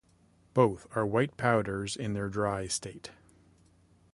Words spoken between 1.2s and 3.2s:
powders in their dry state.